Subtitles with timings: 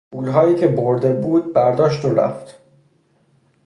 [0.13, 2.59] پولهایی را که برده بود برداشت و رفت.